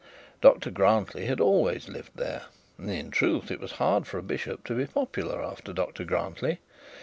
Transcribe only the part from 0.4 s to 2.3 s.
Dr Grantly had always lived